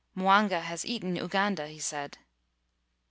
[0.15, 2.17] (Mwanga has eaten Uganda), he said.